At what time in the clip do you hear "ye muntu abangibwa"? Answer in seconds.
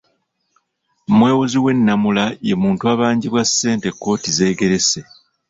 2.47-3.41